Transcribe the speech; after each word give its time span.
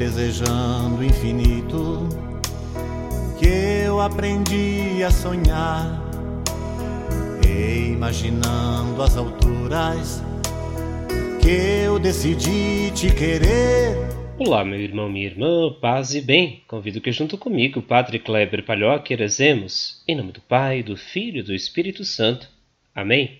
desejando 0.00 1.04
infinito 1.04 2.08
que 3.38 3.84
eu 3.84 4.00
aprendi 4.00 5.04
a 5.04 5.10
sonhar, 5.10 6.00
e 7.46 7.92
imaginando 7.92 9.02
as 9.02 9.18
alturas 9.18 10.22
que 11.42 11.84
eu 11.84 11.98
decidi 11.98 12.90
te 12.92 13.14
querer. 13.14 13.94
Olá, 14.38 14.64
meu 14.64 14.80
irmão, 14.80 15.06
minha 15.10 15.26
irmã, 15.26 15.70
paz 15.82 16.14
e 16.14 16.22
bem. 16.22 16.62
Convido 16.66 17.02
que 17.02 17.12
junto 17.12 17.36
comigo, 17.36 17.82
Padre 17.82 18.18
Kleber 18.18 18.64
Palhoque, 18.64 19.14
rezemos, 19.14 20.02
em 20.08 20.16
nome 20.16 20.32
do 20.32 20.40
Pai, 20.40 20.82
do 20.82 20.96
Filho 20.96 21.40
e 21.40 21.42
do 21.42 21.52
Espírito 21.52 22.06
Santo. 22.06 22.48
Amém. 22.94 23.38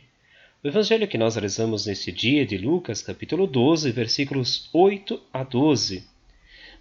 O 0.63 0.69
evangelho 0.69 1.09
que 1.09 1.17
nós 1.17 1.37
rezamos 1.37 1.87
neste 1.87 2.13
dia 2.13 2.43
é 2.43 2.45
de 2.45 2.59
Lucas, 2.59 3.01
capítulo 3.01 3.47
12, 3.47 3.91
versículos 3.93 4.69
8 4.75 5.19
a 5.33 5.43
12. 5.43 6.10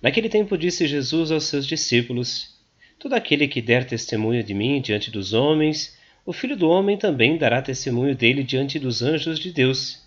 Naquele 0.02 0.30
tempo 0.30 0.58
disse 0.58 0.88
Jesus 0.88 1.32
aos 1.32 1.46
seus 1.46 1.68
discípulos: 1.68 2.58
Todo 2.98 3.14
aquele 3.14 3.48
que 3.48 3.62
der 3.62 3.86
testemunho 3.86 4.44
de 4.44 4.54
mim 4.54 4.80
diante 4.82 5.12
dos 5.12 5.34
homens, 5.34 5.98
o 6.26 6.32
Filho 6.32 6.56
do 6.56 6.70
homem 6.70 6.98
também 6.98 7.38
dará 7.38 7.62
testemunho 7.62 8.16
dele 8.16 8.44
diante 8.44 8.80
dos 8.80 9.02
anjos 9.02 9.40
de 9.40 9.52
Deus. 9.52 10.02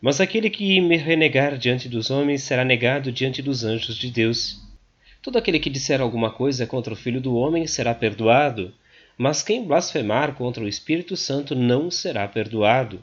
Mas 0.00 0.20
aquele 0.20 0.48
que 0.48 0.80
me 0.80 0.96
renegar 0.96 1.58
diante 1.58 1.88
dos 1.88 2.10
homens 2.10 2.42
será 2.42 2.64
negado 2.64 3.12
diante 3.12 3.42
dos 3.42 3.64
anjos 3.64 3.96
de 3.96 4.10
Deus. 4.10 4.58
Todo 5.22 5.36
aquele 5.36 5.60
que 5.60 5.68
disser 5.68 6.00
alguma 6.00 6.30
coisa 6.30 6.66
contra 6.66 6.92
o 6.92 6.96
Filho 6.96 7.20
do 7.20 7.36
homem 7.36 7.66
será 7.66 7.94
perdoado, 7.94 8.72
mas 9.18 9.42
quem 9.42 9.62
blasfemar 9.64 10.34
contra 10.34 10.64
o 10.64 10.68
Espírito 10.68 11.14
Santo 11.16 11.54
não 11.54 11.90
será 11.90 12.26
perdoado. 12.26 13.02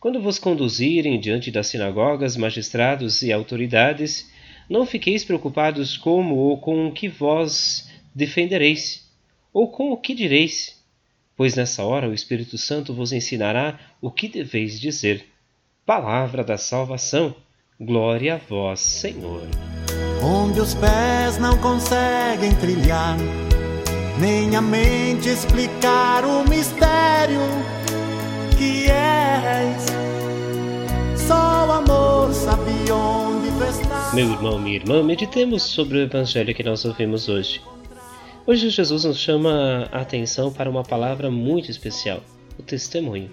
Quando 0.00 0.20
vos 0.20 0.38
conduzirem 0.38 1.20
diante 1.20 1.50
das 1.50 1.66
sinagogas, 1.66 2.36
magistrados 2.36 3.22
e 3.22 3.30
autoridades, 3.30 4.31
não 4.72 4.86
fiqueis 4.86 5.22
preocupados 5.22 5.98
como 5.98 6.34
ou 6.34 6.56
com 6.56 6.86
o 6.86 6.92
que 6.92 7.06
vós 7.06 7.90
defendereis, 8.14 9.06
ou 9.52 9.70
com 9.70 9.92
o 9.92 9.98
que 9.98 10.14
direis, 10.14 10.82
pois 11.36 11.54
nessa 11.54 11.84
hora 11.84 12.08
o 12.08 12.14
Espírito 12.14 12.56
Santo 12.56 12.94
vos 12.94 13.12
ensinará 13.12 13.78
o 14.00 14.10
que 14.10 14.26
deveis 14.28 14.80
dizer. 14.80 15.26
Palavra 15.84 16.42
da 16.42 16.56
salvação. 16.56 17.36
Glória 17.78 18.36
a 18.36 18.38
vós, 18.38 18.80
Senhor. 18.80 19.42
Onde 20.22 20.60
os 20.60 20.72
pés 20.72 21.36
não 21.36 21.58
conseguem 21.58 22.54
trilhar, 22.54 23.18
nem 24.18 24.56
a 24.56 24.62
mente 24.62 25.28
explicar 25.28 26.24
o 26.24 26.48
mistério 26.48 27.40
que 28.56 28.88
és. 28.88 29.84
Só 31.26 31.66
o 31.66 31.72
amor 31.72 32.32
sabe 32.32 32.90
onde. 32.90 33.11
Meu 34.14 34.30
irmão, 34.30 34.58
minha 34.58 34.76
irmã, 34.76 35.02
meditemos 35.02 35.62
sobre 35.62 35.96
o 35.96 36.02
evangelho 36.02 36.54
que 36.54 36.62
nós 36.62 36.84
ouvimos 36.84 37.30
hoje. 37.30 37.62
Hoje 38.46 38.68
Jesus 38.68 39.04
nos 39.04 39.16
chama 39.16 39.88
a 39.90 40.02
atenção 40.02 40.52
para 40.52 40.68
uma 40.68 40.82
palavra 40.82 41.30
muito 41.30 41.70
especial: 41.70 42.22
o 42.58 42.62
testemunho. 42.62 43.30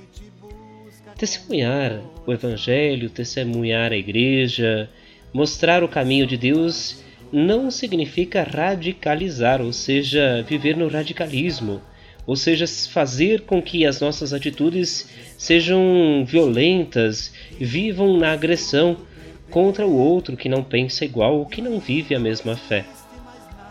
Testemunhar 1.17 2.00
o 2.25 2.31
Evangelho, 2.31 3.09
testemunhar 3.09 3.91
a 3.91 3.97
Igreja, 3.97 4.89
mostrar 5.33 5.83
o 5.83 5.89
caminho 5.89 6.25
de 6.25 6.38
Deus 6.38 7.03
não 7.30 7.69
significa 7.69 8.41
radicalizar, 8.41 9.61
ou 9.61 9.73
seja, 9.73 10.41
viver 10.47 10.77
no 10.77 10.88
radicalismo, 10.88 11.81
ou 12.25 12.38
seja, 12.38 12.66
fazer 12.89 13.41
com 13.41 13.61
que 13.61 13.85
as 13.85 14.00
nossas 14.00 14.31
atitudes 14.31 15.09
sejam 15.38 16.23
violentas, 16.25 17.33
vivam 17.59 18.16
na 18.16 18.31
agressão 18.31 19.08
contra 19.50 19.86
o 19.86 19.97
outro 19.97 20.38
que 20.38 20.50
não 20.50 20.64
pensa 20.64 21.05
igual 21.05 21.38
ou 21.38 21.45
que 21.45 21.61
não 21.61 21.80
vive 21.80 22.16
a 22.16 22.19
mesma 22.19 22.55
fé. 22.55 22.86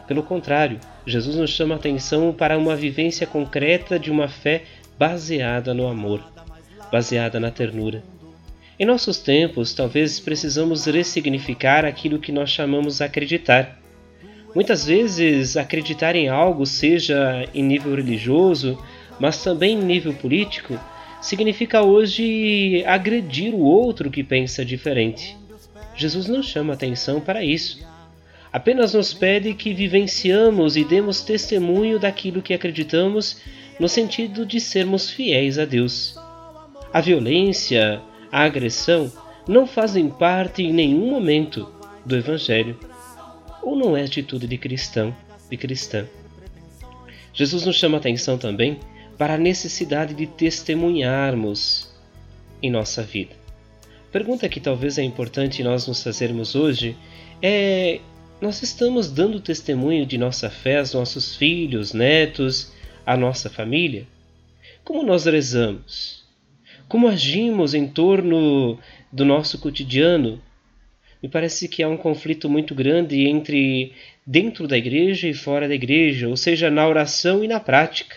Pelo 0.07 0.23
contrário, 0.23 0.81
Jesus 1.07 1.37
nos 1.37 1.51
chama 1.51 1.75
a 1.75 1.79
atenção 1.79 2.33
para 2.33 2.57
uma 2.57 2.75
vivência 2.75 3.27
concreta 3.27 3.98
de 3.98 4.11
uma 4.11 4.29
fé 4.29 4.62
baseada 4.98 5.75
no 5.75 5.86
amor, 5.86 6.23
baseada 6.91 7.39
na 7.39 7.51
ternura. 7.51 8.02
Em 8.80 8.86
nossos 8.86 9.19
tempos, 9.19 9.75
talvez 9.75 10.20
precisamos 10.20 10.86
ressignificar 10.86 11.85
aquilo 11.85 12.19
que 12.19 12.33
nós 12.33 12.51
chamamos 12.51 13.01
acreditar. 13.01 13.79
Muitas 14.55 14.86
vezes, 14.86 15.57
acreditar 15.57 16.17
em 16.17 16.29
algo, 16.29 16.64
seja 16.64 17.45
em 17.52 17.63
nível 17.63 17.95
religioso, 17.95 18.79
mas 19.19 19.42
também 19.42 19.79
em 19.79 19.85
nível 19.85 20.14
político, 20.14 20.79
significa 21.20 21.83
hoje 21.83 22.85
agredir 22.86 23.52
o 23.52 23.61
outro 23.61 24.11
que 24.11 24.23
pensa 24.23 24.64
diferente. 24.64 25.36
Jesus 25.98 26.27
não 26.27 26.42
chama 26.42 26.73
atenção 26.73 27.20
para 27.20 27.45
isso 27.45 27.86
apenas 28.53 28.95
nos 28.95 29.13
pede 29.13 29.55
que 29.55 29.75
vivenciamos 29.75 30.77
e 30.77 30.85
demos 30.85 31.20
testemunho 31.20 31.98
daquilo 31.98 32.42
que 32.42 32.55
acreditamos 32.55 33.41
no 33.79 33.89
sentido 33.89 34.45
de 34.45 34.61
sermos 34.61 35.11
fiéis 35.11 35.58
a 35.58 35.64
Deus. 35.64 36.19
A 36.92 37.01
violência, 37.01 38.01
a 38.33 38.42
agressão 38.42 39.13
não 39.47 39.67
fazem 39.67 40.08
parte 40.08 40.63
em 40.63 40.73
nenhum 40.73 41.11
momento 41.11 41.73
do 42.05 42.17
Evangelho, 42.17 42.79
ou 43.63 43.77
não 43.77 43.97
é 43.97 44.03
atitude 44.03 44.47
de 44.47 44.58
cristão, 44.58 45.14
de 45.51 45.57
cristã. 45.57 46.07
Jesus 47.33 47.64
nos 47.64 47.77
chama 47.77 47.98
atenção 47.98 48.39
também 48.39 48.81
para 49.17 49.35
a 49.35 49.39
necessidade 49.39 50.14
de 50.14 50.27
testemunharmos 50.27 51.92
em 52.63 52.70
nossa 52.70 53.03
vida. 53.03 53.37
Pergunta 54.11 54.48
que 54.48 54.58
talvez 54.58 54.96
é 54.96 55.02
importante 55.02 55.63
nós 55.63 55.86
nos 55.86 56.02
fazermos 56.02 56.55
hoje 56.55 56.96
é 57.42 58.01
nós 58.41 58.63
estamos 58.63 59.11
dando 59.11 59.41
testemunho 59.41 60.07
de 60.07 60.17
nossa 60.17 60.48
fé 60.48 60.79
aos 60.79 60.95
nossos 60.95 61.35
filhos, 61.35 61.92
netos, 61.92 62.73
à 63.05 63.17
nossa 63.17 63.51
família? 63.51 64.07
Como 64.85 65.02
nós 65.02 65.27
rezamos? 65.27 66.24
Como 66.89 67.08
agimos 67.08 67.74
em 67.74 67.86
torno 67.86 68.79
do 69.13 69.24
nosso 69.24 69.58
cotidiano? 69.58 70.40
Me 71.23 71.29
parece 71.29 71.69
que 71.69 71.83
há 71.83 71.89
um 71.89 71.96
conflito 71.96 72.48
muito 72.48 72.75
grande 72.75 73.27
entre 73.27 73.92
dentro 74.25 74.67
da 74.67 74.79
igreja 74.79 75.29
e 75.29 75.35
fora 75.35 75.69
da 75.69 75.75
igreja, 75.75 76.29
ou 76.29 76.36
seja, 76.36 76.70
na 76.70 76.86
oração 76.89 77.45
e 77.45 77.48
na 77.48 77.61
prática. 77.61 78.17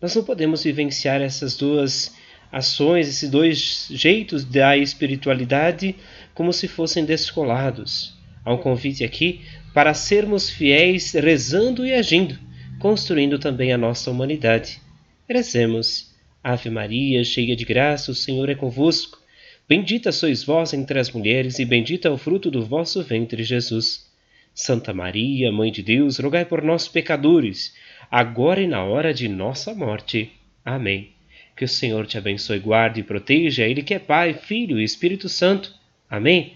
Nós 0.00 0.14
não 0.16 0.24
podemos 0.24 0.64
vivenciar 0.64 1.20
essas 1.20 1.56
duas 1.56 2.14
ações, 2.54 3.08
esses 3.08 3.28
dois 3.28 3.88
jeitos 3.90 4.44
da 4.44 4.76
espiritualidade 4.76 5.96
como 6.32 6.52
se 6.52 6.68
fossem 6.68 7.04
descolados. 7.04 8.16
Há 8.44 8.54
um 8.54 8.58
convite 8.58 9.02
aqui 9.02 9.40
para 9.74 9.92
sermos 9.92 10.48
fiéis 10.48 11.12
rezando 11.12 11.84
e 11.84 11.92
agindo, 11.92 12.38
construindo 12.78 13.38
também 13.38 13.72
a 13.72 13.78
nossa 13.78 14.10
humanidade. 14.10 14.80
Rezemos. 15.28 16.14
Ave 16.42 16.68
Maria, 16.68 17.24
cheia 17.24 17.56
de 17.56 17.64
graça, 17.64 18.12
o 18.12 18.14
Senhor 18.14 18.48
é 18.50 18.54
convosco. 18.54 19.18
Bendita 19.66 20.12
sois 20.12 20.44
vós 20.44 20.74
entre 20.74 20.98
as 20.98 21.10
mulheres, 21.10 21.58
e 21.58 21.64
bendito 21.64 22.06
é 22.06 22.10
o 22.10 22.18
fruto 22.18 22.50
do 22.50 22.64
vosso 22.64 23.02
ventre, 23.02 23.42
Jesus. 23.42 24.12
Santa 24.54 24.92
Maria, 24.92 25.50
Mãe 25.50 25.72
de 25.72 25.82
Deus, 25.82 26.18
rogai 26.18 26.44
por 26.44 26.62
nós, 26.62 26.86
pecadores, 26.86 27.74
agora 28.10 28.60
e 28.60 28.66
na 28.66 28.84
hora 28.84 29.12
de 29.12 29.26
nossa 29.26 29.74
morte. 29.74 30.30
Amém. 30.62 31.13
Que 31.56 31.64
o 31.64 31.68
Senhor 31.68 32.06
te 32.06 32.18
abençoe, 32.18 32.58
guarde 32.58 33.00
e 33.00 33.04
proteja, 33.04 33.64
Ele 33.64 33.82
que 33.82 33.94
é 33.94 33.98
Pai, 33.98 34.34
Filho 34.34 34.80
e 34.80 34.84
Espírito 34.84 35.28
Santo. 35.28 35.72
Amém? 36.10 36.54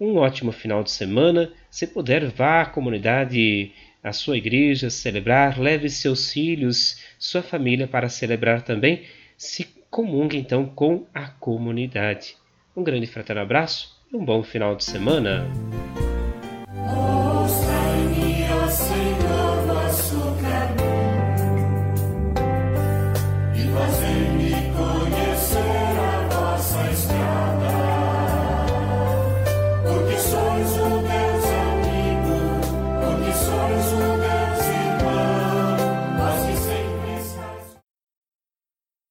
Um 0.00 0.16
ótimo 0.16 0.52
final 0.52 0.84
de 0.84 0.90
semana. 0.90 1.50
Se 1.70 1.86
puder, 1.86 2.26
vá 2.26 2.62
à 2.62 2.66
comunidade, 2.66 3.72
à 4.02 4.12
sua 4.12 4.36
igreja 4.36 4.90
celebrar, 4.90 5.58
leve 5.58 5.88
seus 5.88 6.32
filhos, 6.32 7.00
sua 7.18 7.42
família 7.42 7.88
para 7.88 8.08
celebrar 8.08 8.62
também. 8.62 9.02
Se 9.36 9.64
comungue 9.90 10.36
então 10.36 10.66
com 10.66 11.06
a 11.14 11.26
comunidade. 11.28 12.36
Um 12.76 12.84
grande 12.84 13.06
fraterno 13.06 13.42
abraço 13.42 13.96
e 14.12 14.16
um 14.16 14.24
bom 14.24 14.42
final 14.42 14.76
de 14.76 14.84
semana. 14.84 15.46